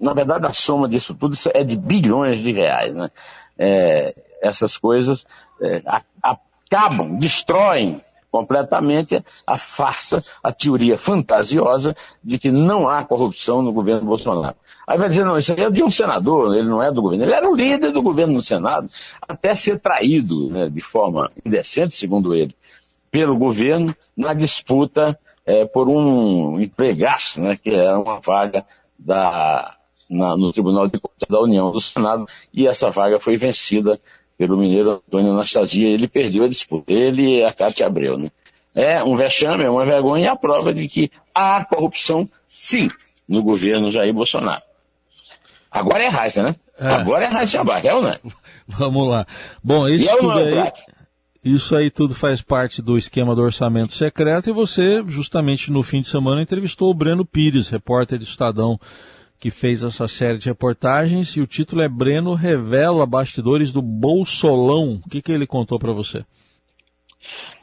na 0.00 0.12
verdade, 0.12 0.46
a 0.46 0.52
soma 0.52 0.88
disso 0.88 1.14
tudo 1.14 1.36
é 1.54 1.62
de 1.62 1.76
bilhões 1.76 2.38
de 2.40 2.52
reais. 2.52 2.94
Né? 2.94 3.10
É, 3.58 4.14
essas 4.42 4.76
coisas 4.76 5.26
é, 5.60 5.82
acabam, 6.22 7.16
destroem 7.16 8.00
completamente 8.32 9.22
a 9.46 9.58
farsa, 9.58 10.24
a 10.42 10.50
teoria 10.50 10.96
fantasiosa 10.96 11.94
de 12.24 12.38
que 12.38 12.50
não 12.50 12.88
há 12.88 13.04
corrupção 13.04 13.60
no 13.60 13.72
governo 13.72 14.06
Bolsonaro. 14.06 14.56
Aí 14.88 14.98
vai 14.98 15.08
dizer, 15.08 15.24
não, 15.24 15.36
isso 15.36 15.52
aí 15.52 15.60
é 15.60 15.70
de 15.70 15.82
um 15.82 15.90
senador, 15.90 16.56
ele 16.56 16.68
não 16.68 16.82
é 16.82 16.90
do 16.90 17.02
governo. 17.02 17.24
Ele 17.24 17.34
era 17.34 17.48
o 17.48 17.54
líder 17.54 17.92
do 17.92 18.02
governo 18.02 18.32
no 18.32 18.40
Senado, 18.40 18.88
até 19.28 19.54
ser 19.54 19.78
traído 19.78 20.48
né, 20.50 20.68
de 20.68 20.80
forma 20.80 21.30
indecente, 21.44 21.94
segundo 21.94 22.34
ele, 22.34 22.54
pelo 23.10 23.36
governo 23.36 23.94
na 24.16 24.32
disputa 24.32 25.16
é, 25.44 25.66
por 25.66 25.88
um 25.88 26.58
empregaço, 26.58 27.40
né, 27.40 27.58
que 27.62 27.70
era 27.70 28.00
uma 28.00 28.18
vaga 28.18 28.64
da, 28.98 29.76
na, 30.08 30.36
no 30.36 30.50
Tribunal 30.52 30.88
de 30.88 30.98
Contas 30.98 31.28
da 31.28 31.40
União 31.40 31.70
do 31.70 31.80
Senado, 31.80 32.26
e 32.52 32.66
essa 32.66 32.88
vaga 32.88 33.20
foi 33.20 33.36
vencida 33.36 34.00
pelo 34.42 34.56
mineiro 34.56 35.00
Antônio 35.06 35.30
Anastasia, 35.30 35.86
ele 35.86 36.08
perdeu 36.08 36.42
a 36.42 36.48
disputa. 36.48 36.92
Ele 36.92 37.38
e 37.38 37.44
a 37.44 37.52
Cátia 37.52 37.86
Abreu, 37.86 38.18
né? 38.18 38.28
É 38.74 39.00
um 39.04 39.14
vexame, 39.14 39.62
é 39.62 39.70
uma 39.70 39.84
vergonha 39.84 40.24
e 40.24 40.26
a 40.26 40.34
prova 40.34 40.74
de 40.74 40.88
que 40.88 41.12
há 41.32 41.64
corrupção, 41.64 42.28
sim, 42.44 42.90
no 43.28 43.40
governo 43.40 43.88
Jair 43.88 44.12
Bolsonaro. 44.12 44.62
Agora 45.70 46.02
é 46.02 46.08
Raíssa, 46.08 46.42
né? 46.42 46.56
É. 46.76 46.88
Agora 46.88 47.24
é 47.24 47.28
Raíssa 47.28 47.60
Abac, 47.60 47.86
é 47.86 47.94
ou 47.94 48.02
não 48.02 48.10
é? 48.10 48.18
Vamos 48.66 49.08
lá. 49.08 49.24
Bom, 49.62 49.88
isso 49.88 50.10
é 50.10 50.16
tudo 50.16 50.32
aí... 50.32 50.72
Isso 51.44 51.76
aí 51.76 51.90
tudo 51.90 52.14
faz 52.14 52.40
parte 52.40 52.80
do 52.80 52.96
esquema 52.96 53.34
do 53.34 53.42
orçamento 53.42 53.94
secreto 53.94 54.48
e 54.48 54.52
você, 54.52 55.04
justamente 55.08 55.72
no 55.72 55.82
fim 55.82 56.00
de 56.00 56.06
semana, 56.08 56.42
entrevistou 56.42 56.88
o 56.88 56.94
Breno 56.94 57.24
Pires, 57.24 57.68
repórter 57.68 58.18
do 58.18 58.24
Estadão 58.24 58.78
que 59.42 59.50
fez 59.50 59.82
essa 59.82 60.06
série 60.06 60.38
de 60.38 60.46
reportagens 60.46 61.30
e 61.30 61.40
o 61.40 61.48
título 61.48 61.82
é 61.82 61.88
Breno 61.88 62.32
revela 62.32 63.04
bastidores 63.04 63.72
do 63.72 63.82
Bolsolão. 63.82 65.00
O 65.04 65.10
que, 65.10 65.20
que 65.20 65.32
ele 65.32 65.48
contou 65.48 65.80
para 65.80 65.92
você? 65.92 66.24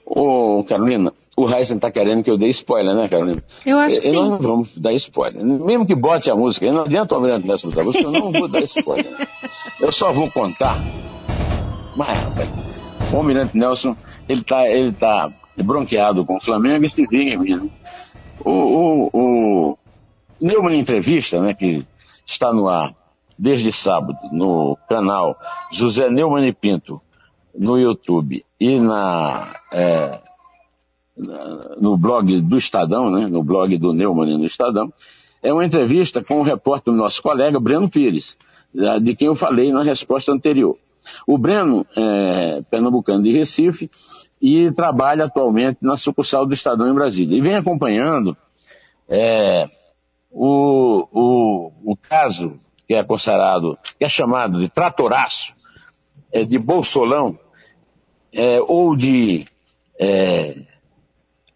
Ô, 0.05 0.61
Carolina, 0.67 1.13
o 1.37 1.49
Heisen 1.49 1.77
está 1.77 1.89
querendo 1.89 2.21
que 2.21 2.29
eu 2.29 2.37
dê 2.37 2.49
spoiler, 2.49 2.93
né, 2.93 3.07
Carolina? 3.07 3.41
Eu 3.65 3.79
acho 3.79 4.01
que 4.01 4.09
sim. 4.09 4.13
Nós 4.13 4.29
não 4.29 4.39
vamos 4.39 4.77
dar 4.77 4.91
spoiler. 4.91 5.41
Mesmo 5.41 5.87
que 5.87 5.95
bote 5.95 6.29
a 6.29 6.35
música, 6.35 6.69
não 6.69 6.81
adianta 6.81 7.15
o 7.15 7.17
Almirante 7.17 7.47
Nelson 7.47 7.69
botar 7.69 7.81
a 7.81 7.85
música, 7.85 8.03
eu 8.03 8.11
não 8.11 8.31
vou 8.33 8.49
dar 8.49 8.63
spoiler. 8.63 9.29
Eu 9.79 9.91
só 9.93 10.11
vou 10.11 10.29
contar. 10.29 10.83
Mas, 11.95 12.19
rapaz, 12.19 12.49
o 13.13 13.15
Almirante 13.15 13.57
Nelson, 13.57 13.95
ele 14.27 14.41
está 14.41 14.67
ele 14.67 14.91
tá 14.91 15.31
bronqueado 15.55 16.25
com 16.25 16.35
o 16.35 16.41
Flamengo 16.41 16.83
e 16.83 16.89
se 16.89 17.07
vinga, 17.07 17.37
né? 17.37 17.69
O, 18.43 18.51
o, 18.51 19.09
o, 19.13 19.18
Neumann 20.41 20.79
Entrevista, 20.79 21.41
né, 21.41 21.53
que 21.53 21.85
está 22.25 22.53
no 22.53 22.67
ar 22.67 22.93
desde 23.37 23.71
sábado 23.71 24.17
no 24.31 24.77
canal 24.87 25.37
José 25.71 26.09
Neumann 26.09 26.47
e 26.47 26.53
Pinto 26.53 27.01
no 27.57 27.77
YouTube 27.77 28.45
e 28.59 28.79
na, 28.79 29.55
é, 29.71 30.19
no 31.79 31.97
blog 31.97 32.41
do 32.41 32.57
Estadão, 32.57 33.09
né, 33.09 33.27
no 33.27 33.43
blog 33.43 33.77
do 33.77 33.93
Neumann 33.93 34.37
no 34.37 34.45
Estadão, 34.45 34.91
é 35.41 35.53
uma 35.53 35.65
entrevista 35.65 36.23
com 36.23 36.39
o 36.39 36.43
repórter 36.43 36.93
nosso 36.93 37.21
colega 37.21 37.59
Breno 37.59 37.89
Pires, 37.89 38.37
de 39.01 39.15
quem 39.15 39.27
eu 39.27 39.35
falei 39.35 39.71
na 39.71 39.83
resposta 39.83 40.31
anterior. 40.31 40.77
O 41.25 41.37
Breno 41.37 41.85
é 41.95 42.61
pernambucano 42.69 43.23
de 43.23 43.31
Recife 43.31 43.89
e 44.41 44.71
trabalha 44.71 45.25
atualmente 45.25 45.77
na 45.81 45.97
sucursal 45.97 46.45
do 46.45 46.53
Estadão 46.53 46.89
em 46.89 46.93
Brasília. 46.93 47.37
E 47.37 47.41
vem 47.41 47.55
acompanhando 47.55 48.37
é, 49.07 49.67
o, 50.31 51.07
o, 51.11 51.71
o 51.91 51.95
caso 51.95 52.59
que 52.87 52.93
é 52.93 53.03
considerado, 53.03 53.77
que 53.97 54.05
é 54.05 54.09
chamado 54.09 54.59
de 54.59 54.67
tratoraço, 54.67 55.55
é, 56.31 56.43
de 56.43 56.57
bolsolão, 56.57 57.37
é, 58.33 58.59
ou 58.61 58.95
de 58.95 59.45
é, 59.99 60.55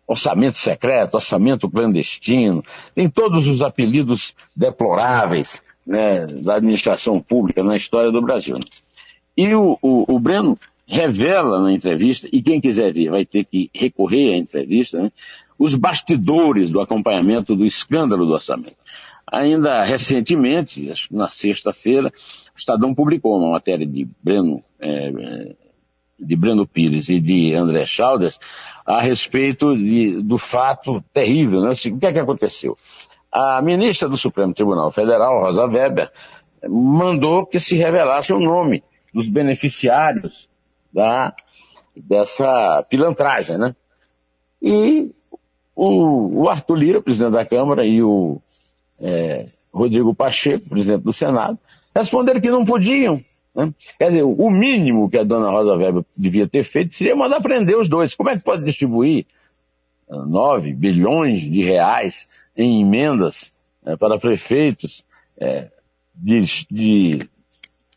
orçamento 0.07 0.57
secreto, 0.57 1.15
orçamento 1.15 1.69
clandestino, 1.69 2.63
tem 2.93 3.09
todos 3.09 3.47
os 3.47 3.61
apelidos 3.61 4.35
deploráveis 4.55 5.63
né, 5.85 6.25
da 6.27 6.55
administração 6.55 7.21
pública 7.21 7.63
na 7.63 7.75
história 7.75 8.11
do 8.11 8.21
Brasil. 8.21 8.55
Né? 8.55 8.65
E 9.35 9.53
o, 9.55 9.77
o, 9.81 10.15
o, 10.15 10.19
Breno 10.19 10.57
revela 10.87 11.61
na 11.61 11.71
entrevista, 11.71 12.27
e 12.31 12.41
quem 12.41 12.61
quiser 12.61 12.93
ver 12.93 13.09
vai 13.09 13.25
ter 13.25 13.45
que 13.45 13.69
recorrer 13.73 14.35
à 14.35 14.37
entrevista, 14.37 15.01
né, 15.01 15.11
os 15.63 15.75
bastidores 15.75 16.69
do 16.69 16.81
acompanhamento 16.81 17.55
do 17.55 17.65
escândalo 17.65 18.25
do 18.25 18.33
orçamento. 18.33 18.75
Ainda 19.25 19.81
recentemente, 19.85 20.91
na 21.09 21.29
sexta-feira, 21.29 22.09
o 22.09 22.57
Estadão 22.57 22.93
publicou 22.93 23.37
uma 23.37 23.51
matéria 23.51 23.87
de 23.87 24.05
Breno, 24.21 24.61
é, 24.77 25.07
é, 25.07 25.55
de 26.19 26.35
Breno 26.35 26.67
Pires 26.67 27.07
e 27.07 27.17
de 27.17 27.53
André 27.53 27.85
Chaldes 27.85 28.37
a 28.85 29.01
respeito 29.01 29.73
de, 29.77 30.21
do 30.21 30.37
fato 30.37 31.01
terrível. 31.13 31.61
Né? 31.61 31.69
O 31.71 31.97
que 31.97 32.05
é 32.07 32.11
que 32.11 32.19
aconteceu? 32.19 32.75
A 33.31 33.61
ministra 33.61 34.09
do 34.09 34.17
Supremo 34.17 34.53
Tribunal 34.53 34.91
Federal, 34.91 35.39
Rosa 35.39 35.63
Weber, 35.63 36.11
mandou 36.67 37.45
que 37.45 37.57
se 37.57 37.77
revelasse 37.77 38.33
o 38.33 38.39
nome 38.39 38.83
dos 39.13 39.27
beneficiários 39.27 40.49
da, 40.93 41.33
dessa 41.95 42.85
pilantragem, 42.89 43.57
né? 43.57 43.73
E 44.61 45.11
o, 45.75 46.43
o 46.43 46.49
Arthur 46.49 46.75
Lira, 46.75 47.01
presidente 47.01 47.33
da 47.33 47.45
Câmara, 47.45 47.85
e 47.85 48.01
o 48.01 48.41
é, 49.01 49.45
Rodrigo 49.73 50.13
Pacheco, 50.13 50.69
presidente 50.69 51.03
do 51.03 51.13
Senado, 51.13 51.57
responderam 51.95 52.41
que 52.41 52.49
não 52.49 52.65
podiam. 52.65 53.19
Né? 53.55 53.73
Quer 53.97 54.09
dizer, 54.09 54.23
o 54.23 54.49
mínimo 54.49 55.09
que 55.09 55.17
a 55.17 55.23
dona 55.23 55.49
Rosa 55.49 55.75
Weber 55.75 56.03
devia 56.17 56.47
ter 56.47 56.63
feito 56.63 56.95
seria 56.95 57.15
mandar 57.15 57.41
prender 57.41 57.77
os 57.77 57.87
dois. 57.87 58.15
Como 58.15 58.29
é 58.29 58.37
que 58.37 58.43
pode 58.43 58.63
distribuir 58.63 59.25
9 60.09 60.69
ah, 60.69 60.73
bilhões 60.75 61.41
de 61.41 61.63
reais 61.63 62.31
em 62.55 62.81
emendas 62.81 63.61
é, 63.85 63.95
para 63.95 64.19
prefeitos, 64.19 65.03
é, 65.39 65.69
de, 66.15 66.45
de 66.69 67.29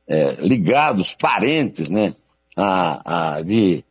é, 0.09 0.33
ligados, 0.41 1.15
parentes, 1.15 1.89
né, 1.89 2.15
a, 2.57 3.37
a, 3.37 3.43
de 3.43 3.85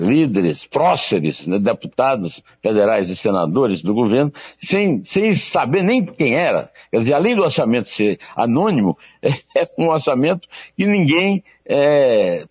líderes, 0.00 0.64
próceres, 0.64 1.46
né, 1.46 1.58
deputados 1.58 2.42
federais 2.62 3.10
e 3.10 3.16
senadores 3.16 3.82
do 3.82 3.94
governo, 3.94 4.32
sem, 4.48 5.04
sem 5.04 5.34
saber 5.34 5.82
nem 5.82 6.04
quem 6.04 6.34
era. 6.34 6.70
Quer 6.90 6.98
dizer, 6.98 7.14
além 7.14 7.34
do 7.34 7.42
orçamento 7.42 7.88
ser 7.88 8.18
anônimo, 8.36 8.92
é, 9.22 9.30
é 9.56 9.66
um 9.78 9.88
orçamento 9.88 10.48
que 10.76 10.86
ninguém, 10.86 11.44
é, 11.66 12.46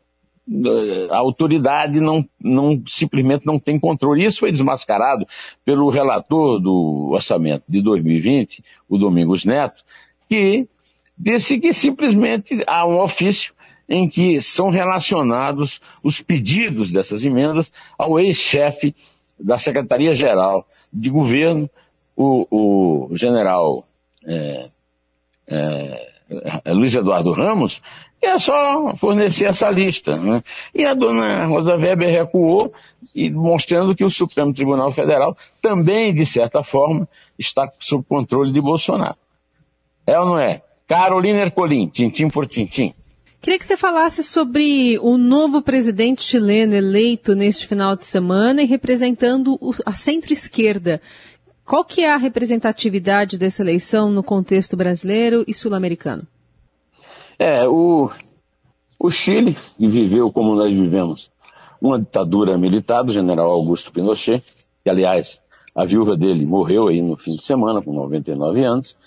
a 1.09 1.17
autoridade 1.17 1.99
não, 1.99 2.23
não, 2.39 2.81
simplesmente 2.87 3.45
não 3.45 3.59
tem 3.59 3.79
controle. 3.79 4.23
Isso 4.23 4.39
foi 4.39 4.51
desmascarado 4.51 5.27
pelo 5.65 5.89
relator 5.89 6.59
do 6.59 7.11
orçamento 7.13 7.63
de 7.69 7.81
2020, 7.81 8.63
o 8.87 8.97
Domingos 8.97 9.43
Neto, 9.43 9.83
que 10.29 10.67
disse 11.17 11.59
que 11.59 11.73
simplesmente 11.73 12.63
há 12.67 12.85
um 12.85 13.01
ofício 13.01 13.53
em 13.87 14.07
que 14.07 14.41
são 14.41 14.69
relacionados 14.69 15.81
os 16.03 16.21
pedidos 16.21 16.91
dessas 16.91 17.23
emendas 17.25 17.71
ao 17.97 18.19
ex-chefe 18.19 18.95
da 19.39 19.57
Secretaria-Geral 19.57 20.65
de 20.91 21.09
Governo, 21.09 21.69
o, 22.15 23.07
o 23.09 23.15
general 23.15 23.83
é, 24.25 24.65
é, 25.47 26.73
Luiz 26.73 26.93
Eduardo 26.95 27.31
Ramos, 27.31 27.81
é 28.21 28.37
só 28.39 28.95
fornecer 28.95 29.45
essa 29.45 29.69
lista. 29.69 30.17
Né? 30.17 30.41
E 30.73 30.83
a 30.83 30.93
dona 30.93 31.45
Rosa 31.45 31.75
Weber 31.75 32.09
recuou, 32.09 32.73
e 33.15 33.29
mostrando 33.29 33.95
que 33.95 34.03
o 34.03 34.09
Supremo 34.09 34.53
Tribunal 34.53 34.91
Federal 34.91 35.37
também, 35.61 36.13
de 36.13 36.25
certa 36.25 36.63
forma, 36.63 37.07
está 37.37 37.71
sob 37.79 38.03
controle 38.07 38.51
de 38.51 38.59
Bolsonaro. 38.59 39.15
É 40.05 40.19
ou 40.19 40.25
não 40.25 40.39
é? 40.39 40.61
Carolina 40.87 41.41
Ercolim, 41.41 41.87
tintim 41.87 42.29
por 42.29 42.47
tintim. 42.47 42.93
Queria 43.47 43.59
que 43.59 43.65
você 43.65 43.77
falasse 43.77 44.25
sobre 44.25 44.99
o 44.99 45.17
novo 45.17 45.61
presidente 45.61 46.21
chileno 46.21 46.73
eleito 46.73 47.33
neste 47.33 47.65
final 47.65 47.95
de 47.95 48.05
semana 48.05 48.61
e 48.61 48.65
representando 48.65 49.57
a 49.85 49.93
centro-esquerda. 49.93 51.01
Qual 51.63 51.85
que 51.85 52.01
é 52.01 52.11
a 52.11 52.17
representatividade 52.17 53.37
dessa 53.37 53.63
eleição 53.63 54.11
no 54.11 54.21
contexto 54.21 54.75
brasileiro 54.75 55.45
e 55.47 55.53
sul-americano? 55.53 56.27
É, 57.39 57.65
o, 57.65 58.11
o 58.99 59.09
Chile, 59.09 59.55
que 59.77 59.87
viveu 59.87 60.29
como 60.29 60.53
nós 60.53 60.73
vivemos, 60.73 61.31
uma 61.81 61.97
ditadura 61.97 62.57
militar 62.57 63.01
do 63.01 63.13
general 63.13 63.49
Augusto 63.49 63.93
Pinochet, 63.93 64.43
que 64.83 64.89
aliás 64.89 65.39
a 65.73 65.85
viúva 65.85 66.17
dele 66.17 66.45
morreu 66.45 66.89
aí 66.89 67.01
no 67.01 67.15
fim 67.15 67.37
de 67.37 67.43
semana, 67.43 67.81
com 67.81 67.93
99 67.93 68.61
anos, 68.65 68.97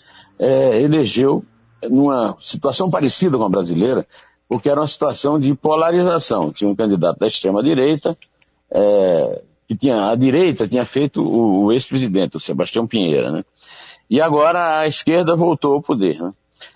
é, 0.40 0.80
elegeu 0.80 1.44
numa 1.90 2.37
situação 2.40 2.90
parecida 2.90 3.37
com 3.37 3.44
a 3.44 3.49
brasileira, 3.50 4.06
porque 4.50 4.69
era 4.69 4.80
uma 4.80 4.87
situação 4.88 5.38
de 5.38 5.54
polarização. 5.54 6.52
Tinha 6.52 6.69
um 6.69 6.75
candidato 6.75 7.21
da 7.21 7.28
extrema-direita, 7.28 8.19
é, 8.69 9.42
que 9.69 9.76
tinha, 9.76 10.11
a 10.11 10.16
direita 10.16 10.66
tinha 10.66 10.85
feito 10.85 11.23
o, 11.23 11.66
o 11.66 11.73
ex-presidente, 11.73 12.37
o 12.37 12.40
Sebastião 12.40 12.85
Pinheira, 12.85 13.30
né? 13.30 13.45
E 14.11 14.21
agora 14.21 14.80
a 14.80 14.88
esquerda 14.88 15.37
voltou 15.37 15.75
ao 15.75 15.80
poder, 15.80 16.21
né? 16.21 16.33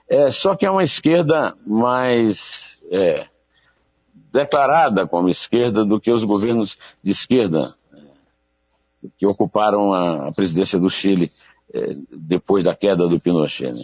É, 0.08 0.30
só 0.30 0.54
que 0.54 0.64
é 0.64 0.70
uma 0.70 0.84
esquerda 0.84 1.56
mais 1.66 2.78
é, 2.92 3.26
declarada 4.32 5.04
como 5.08 5.28
esquerda 5.28 5.84
do 5.84 5.98
que 5.98 6.12
os 6.12 6.22
governos 6.22 6.78
de 7.02 7.10
esquerda 7.10 7.74
é, 7.92 9.08
que 9.18 9.26
ocuparam 9.26 9.92
a, 9.92 10.32
presidência 10.32 10.78
do 10.78 10.88
Chile 10.88 11.28
é, 11.72 11.88
depois 12.12 12.62
da 12.62 12.72
queda 12.76 13.08
do 13.08 13.18
Pinochet. 13.18 13.72
Né? 13.72 13.82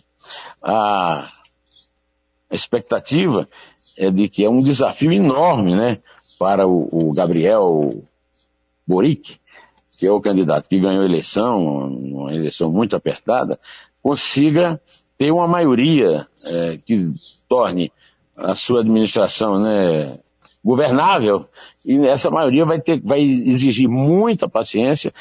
a 0.63 2.55
expectativa 2.55 3.49
é 3.97 4.11
de 4.11 4.29
que 4.29 4.45
é 4.45 4.51
um 4.51 4.63
desafio 4.63 5.13
enorme, 5.13 5.77
né, 5.77 5.99
para 6.39 6.67
o, 6.67 6.89
o 6.93 7.13
Gabriel 7.13 8.03
Boric, 8.87 9.39
que 9.99 10.07
é 10.07 10.11
o 10.11 10.21
candidato 10.21 10.69
que 10.69 10.79
ganhou 10.79 11.03
a 11.03 11.07
eleição, 11.07 11.89
uma 11.89 12.35
eleição 12.35 12.71
muito 12.71 12.97
apertada, 12.97 13.59
consiga 14.03 14.81
ter 15.19 15.31
uma 15.31 15.47
maioria 15.47 16.27
é, 16.47 16.79
que 16.79 17.11
torne 17.47 17.93
a 18.35 18.55
sua 18.55 18.81
administração 18.81 19.61
né, 19.61 20.19
governável 20.63 21.47
e 21.85 22.07
essa 22.07 22.31
maioria 22.31 22.65
vai 22.67 22.81
ter, 22.81 23.01
vai 23.01 23.21
exigir 23.21 23.89
muita 23.89 24.49
paciência 24.49 25.13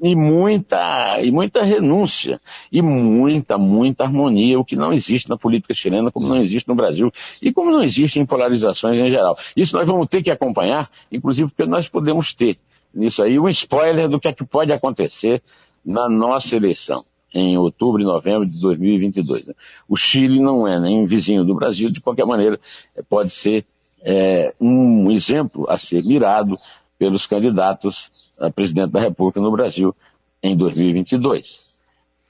e 0.00 0.14
muita, 0.14 1.20
e 1.20 1.32
muita 1.32 1.62
renúncia 1.64 2.40
e 2.70 2.80
muita, 2.80 3.58
muita 3.58 4.04
harmonia, 4.04 4.58
o 4.58 4.64
que 4.64 4.76
não 4.76 4.92
existe 4.92 5.28
na 5.28 5.36
política 5.36 5.74
chilena, 5.74 6.12
como 6.12 6.28
não 6.28 6.36
existe 6.36 6.68
no 6.68 6.76
Brasil 6.76 7.10
e 7.42 7.52
como 7.52 7.70
não 7.70 7.82
existe 7.82 8.20
em 8.20 8.26
polarizações 8.26 8.96
em 8.96 9.10
geral. 9.10 9.34
Isso 9.56 9.76
nós 9.76 9.86
vamos 9.86 10.08
ter 10.08 10.22
que 10.22 10.30
acompanhar, 10.30 10.88
inclusive 11.10 11.50
porque 11.50 11.68
nós 11.68 11.88
podemos 11.88 12.32
ter 12.32 12.56
nisso 12.94 13.22
aí 13.22 13.38
um 13.38 13.48
spoiler 13.48 14.08
do 14.08 14.20
que 14.20 14.28
é 14.28 14.32
que 14.32 14.44
pode 14.44 14.72
acontecer 14.72 15.42
na 15.84 16.08
nossa 16.08 16.54
eleição 16.54 17.04
em 17.34 17.58
outubro 17.58 18.00
e 18.00 18.04
novembro 18.04 18.46
de 18.46 18.60
2022. 18.60 19.50
O 19.88 19.96
Chile 19.96 20.38
não 20.38 20.68
é 20.68 20.78
nem 20.78 21.04
vizinho 21.04 21.44
do 21.44 21.54
Brasil, 21.54 21.90
de 21.90 22.00
qualquer 22.00 22.24
maneira, 22.24 22.60
pode 23.08 23.30
ser 23.30 23.66
é, 24.04 24.54
um 24.60 25.10
exemplo 25.10 25.66
a 25.68 25.78
ser 25.78 26.04
mirado 26.04 26.54
pelos 26.98 27.26
candidatos 27.26 28.30
a 28.38 28.50
presidente 28.50 28.90
da 28.90 29.00
República 29.00 29.40
no 29.40 29.50
Brasil 29.50 29.94
em 30.42 30.56
2022. 30.56 31.74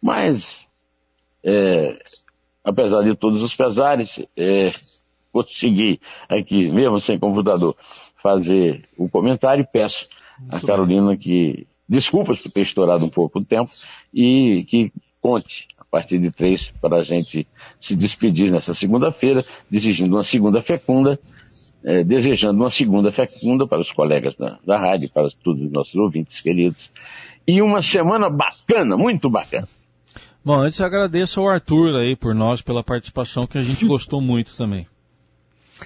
Mas, 0.00 0.66
é, 1.42 1.98
apesar 2.62 3.02
de 3.02 3.16
todos 3.16 3.42
os 3.42 3.54
pesares, 3.56 4.24
é, 4.36 4.70
consegui 5.32 6.00
aqui, 6.28 6.70
mesmo 6.70 7.00
sem 7.00 7.18
computador, 7.18 7.76
fazer 8.22 8.88
o 8.96 9.08
comentário 9.08 9.62
e 9.62 9.66
peço 9.66 10.08
a 10.50 10.60
Carolina 10.60 11.16
que 11.16 11.66
desculpas 11.88 12.40
por 12.40 12.52
ter 12.52 12.60
estourado 12.60 13.04
um 13.04 13.10
pouco 13.10 13.40
o 13.40 13.44
tempo 13.44 13.70
e 14.12 14.64
que 14.68 14.92
conte 15.20 15.66
a 15.78 15.84
partir 15.84 16.18
de 16.18 16.30
três 16.30 16.70
para 16.80 16.98
a 16.98 17.02
gente 17.02 17.46
se 17.80 17.94
despedir 17.96 18.50
nessa 18.50 18.74
segunda-feira, 18.74 19.44
exigindo 19.70 20.16
uma 20.16 20.22
segunda 20.22 20.62
fecunda 20.62 21.18
é, 21.84 22.02
desejando 22.02 22.60
uma 22.60 22.70
segunda 22.70 23.12
fecunda 23.12 23.66
para 23.66 23.80
os 23.80 23.92
colegas 23.92 24.34
da, 24.34 24.58
da 24.66 24.78
rádio, 24.78 25.10
para 25.12 25.28
todos 25.42 25.62
os 25.62 25.70
nossos 25.70 25.94
ouvintes 25.94 26.40
queridos. 26.40 26.90
E 27.46 27.60
uma 27.60 27.82
semana 27.82 28.30
bacana, 28.30 28.96
muito 28.96 29.28
bacana. 29.28 29.68
Bom, 30.42 30.54
antes 30.54 30.80
agradeço 30.80 31.40
ao 31.40 31.48
Arthur 31.48 31.94
aí 31.96 32.16
por 32.16 32.34
nós, 32.34 32.62
pela 32.62 32.82
participação, 32.82 33.46
que 33.46 33.58
a 33.58 33.62
gente 33.62 33.86
gostou 33.86 34.20
muito 34.20 34.56
também. 34.56 34.86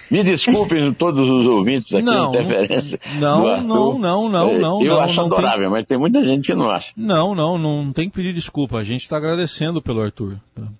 Me 0.09 0.23
desculpem 0.23 0.91
todos 0.95 1.29
os 1.29 1.45
ouvintes 1.47 1.93
aqui 1.93 2.05
não, 2.05 2.29
interferência. 2.29 2.99
Não, 3.19 3.61
não, 3.61 3.99
não, 3.99 4.29
não, 4.29 4.59
não. 4.59 4.81
Eu 4.81 4.95
não, 4.95 5.01
acho 5.01 5.17
não 5.17 5.25
adorável, 5.25 5.61
tem... 5.61 5.69
mas 5.69 5.85
tem 5.85 5.97
muita 5.97 6.23
gente 6.23 6.47
que 6.47 6.53
não 6.53 6.69
acha. 6.69 6.93
Não, 6.95 7.33
não, 7.33 7.57
não 7.57 7.91
tem 7.91 8.09
que 8.09 8.15
pedir 8.15 8.33
desculpa. 8.33 8.77
A 8.77 8.83
gente 8.83 9.01
está 9.01 9.17
agradecendo 9.17 9.81
pelo 9.81 10.01
Arthur. 10.01 10.37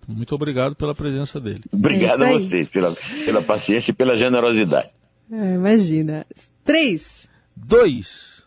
Muito 0.08 0.34
obrigado 0.36 0.76
pela 0.76 0.94
presença 0.94 1.40
dele. 1.40 1.64
Obrigado 1.74 2.22
a 2.24 2.32
vocês 2.34 2.68
pela, 2.68 2.96
pela 3.26 3.42
paciência 3.42 3.92
e 3.92 3.94
pela 3.94 4.16
generosidade. 4.16 4.90
É, 5.32 5.54
imagina. 5.54 6.26
Três. 6.64 7.28
Dois. 7.56 8.44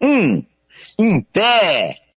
Um. 0.00 0.44
Em 0.98 1.20
pé. 1.20 2.00